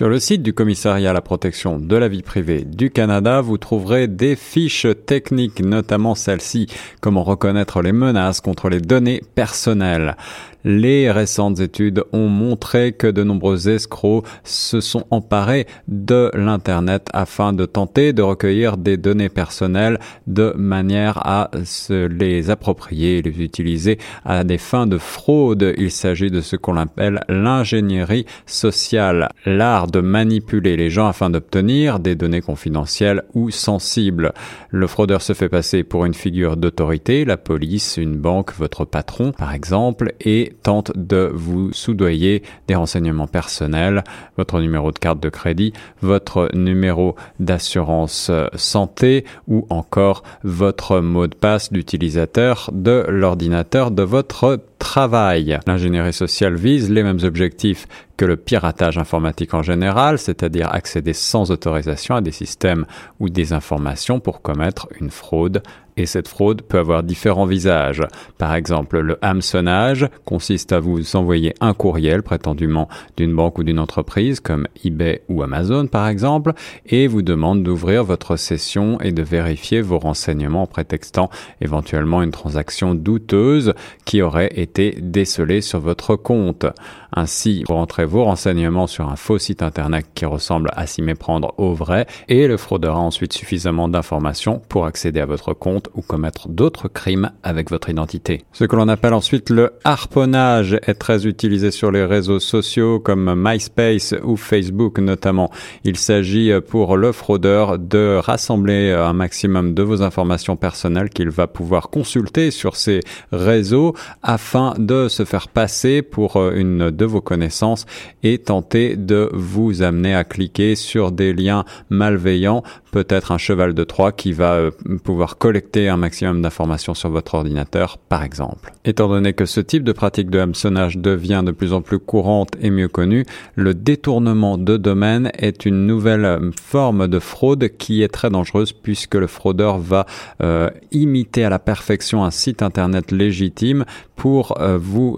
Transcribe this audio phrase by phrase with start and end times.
[0.00, 3.58] Sur le site du commissariat à la protection de la vie privée du Canada, vous
[3.58, 6.68] trouverez des fiches techniques, notamment celle-ci,
[7.02, 10.16] comment reconnaître les menaces contre les données personnelles.
[10.64, 17.54] Les récentes études ont montré que de nombreux escrocs se sont emparés de l'Internet afin
[17.54, 23.42] de tenter de recueillir des données personnelles de manière à se les approprier et les
[23.42, 25.74] utiliser à des fins de fraude.
[25.78, 31.98] Il s'agit de ce qu'on appelle l'ingénierie sociale, l'art de manipuler les gens afin d'obtenir
[31.98, 34.32] des données confidentielles ou sensibles.
[34.70, 39.32] Le fraudeur se fait passer pour une figure d'autorité, la police, une banque, votre patron
[39.32, 44.04] par exemple, et tente de vous soudoyer des renseignements personnels,
[44.36, 45.72] votre numéro de carte de crédit,
[46.02, 54.60] votre numéro d'assurance santé ou encore votre mot de passe d'utilisateur de l'ordinateur de votre
[54.78, 55.58] travail.
[55.66, 57.86] L'ingénierie sociale vise les mêmes objectifs
[58.20, 62.84] que le piratage informatique en général, c'est-à-dire accéder sans autorisation à des systèmes
[63.18, 65.62] ou des informations pour commettre une fraude
[65.96, 68.02] et cette fraude peut avoir différents visages.
[68.38, 73.78] Par exemple, le hameçonnage consiste à vous envoyer un courriel prétendument d'une banque ou d'une
[73.78, 76.52] entreprise comme eBay ou Amazon par exemple
[76.86, 81.30] et vous demande d'ouvrir votre session et de vérifier vos renseignements en prétextant
[81.60, 83.74] éventuellement une transaction douteuse
[84.04, 86.66] qui aurait été décelée sur votre compte.
[87.12, 91.54] Ainsi, vous rentrez vos renseignements sur un faux site internet qui ressemble à s'y méprendre
[91.58, 96.02] au vrai et le fraudeur a ensuite suffisamment d'informations pour accéder à votre compte ou
[96.02, 98.42] commettre d'autres crimes avec votre identité.
[98.52, 103.34] Ce que l'on appelle ensuite le harponnage est très utilisé sur les réseaux sociaux comme
[103.36, 105.50] MySpace ou Facebook notamment.
[105.84, 111.46] Il s'agit pour le fraudeur de rassembler un maximum de vos informations personnelles qu'il va
[111.46, 113.00] pouvoir consulter sur ces
[113.32, 117.86] réseaux afin de se faire passer pour une de vos connaissances
[118.22, 123.84] et tenter de vous amener à cliquer sur des liens malveillants, peut-être un cheval de
[123.84, 124.70] Troie qui va euh,
[125.04, 128.72] pouvoir collecter un maximum d'informations sur votre ordinateur, par exemple.
[128.84, 132.50] Étant donné que ce type de pratique de hameçonnage devient de plus en plus courante
[132.60, 138.02] et mieux connue, le détournement de domaine est une nouvelle euh, forme de fraude qui
[138.02, 140.06] est très dangereuse puisque le fraudeur va
[140.42, 143.84] euh, imiter à la perfection un site internet légitime
[144.16, 145.16] pour vous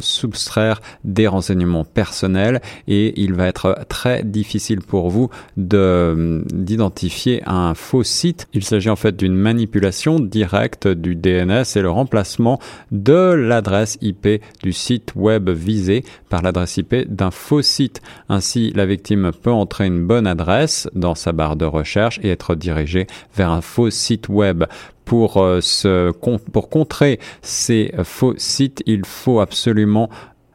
[0.00, 7.72] soustraire des renseignements personnels et il va être très difficile pour vous de d'identifier un
[7.72, 8.48] faux site.
[8.52, 12.58] Il s'agit en fait d'une manipulation directe du DNS et le remplacement
[12.90, 18.00] de l'adresse IP du site web visé par l'adresse IP d'un faux site.
[18.28, 22.54] Ainsi, la victime peut entrer une bonne adresse dans sa barre de recherche et être
[22.54, 24.64] dirigée vers un faux site web
[25.04, 30.08] pour, euh, contrer ces faux sites, il faut absolument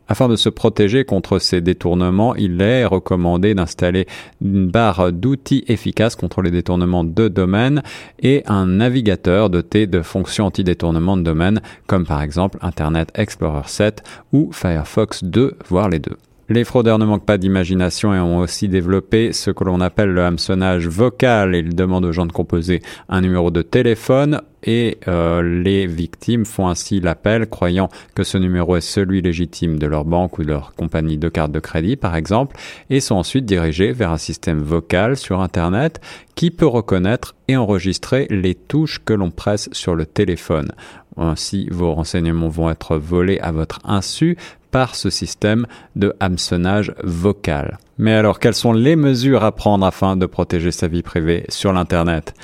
[0.08, 4.08] afin de se protéger contre ces détournements, il est recommandé d'installer
[4.42, 7.84] une barre d'outils efficaces contre les détournements de domaine
[8.20, 14.04] et un navigateur doté de fonctions anti-détournement de domaine comme par exemple Internet Explorer 7
[14.34, 16.18] ou Firefox 2, voire les deux.
[16.50, 20.24] Les fraudeurs ne manquent pas d'imagination et ont aussi développé ce que l'on appelle le
[20.24, 21.54] hameçonnage vocal.
[21.56, 26.68] Ils demandent aux gens de composer un numéro de téléphone et euh, les victimes font
[26.68, 30.76] ainsi l'appel croyant que ce numéro est celui légitime de leur banque ou de leur
[30.76, 32.58] compagnie de carte de crédit par exemple
[32.90, 36.02] et sont ensuite dirigés vers un système vocal sur Internet
[36.36, 40.72] qui peut reconnaître et enregistrer les touches que l'on presse sur le téléphone.
[41.16, 44.38] Ainsi, vos renseignements vont être volés à votre insu
[44.70, 47.80] par ce système de hameçonnage vocal.
[47.98, 51.74] Mais alors, quelles sont les mesures à prendre afin de protéger sa vie privée sur
[51.74, 52.36] l'Internet?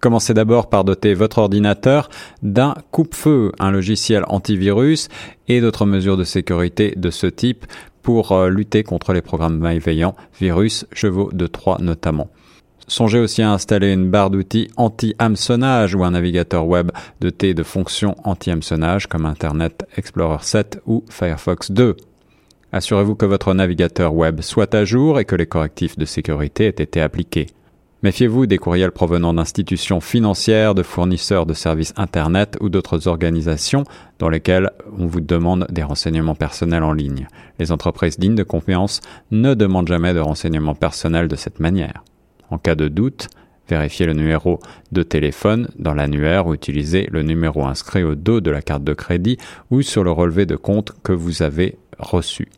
[0.00, 2.08] Commencez d'abord par doter votre ordinateur
[2.42, 5.08] d'un coupe-feu, un logiciel antivirus
[5.46, 7.66] et d'autres mesures de sécurité de ce type
[8.02, 12.28] pour euh, lutter contre les programmes malveillants, virus, chevaux de Troie notamment.
[12.88, 16.90] Songez aussi à installer une barre d'outils anti-hameçonnage ou un navigateur web
[17.20, 21.96] doté de fonctions anti-hameçonnage comme Internet Explorer 7 ou Firefox 2.
[22.72, 26.82] Assurez-vous que votre navigateur web soit à jour et que les correctifs de sécurité aient
[26.82, 27.48] été appliqués.
[28.02, 33.84] Méfiez-vous des courriels provenant d'institutions financières, de fournisseurs de services Internet ou d'autres organisations
[34.18, 37.28] dans lesquelles on vous demande des renseignements personnels en ligne.
[37.58, 42.02] Les entreprises dignes de confiance ne demandent jamais de renseignements personnels de cette manière.
[42.48, 43.28] En cas de doute,
[43.68, 44.60] vérifiez le numéro
[44.92, 48.94] de téléphone dans l'annuaire ou utilisez le numéro inscrit au dos de la carte de
[48.94, 49.36] crédit
[49.70, 52.48] ou sur le relevé de compte que vous avez reçu.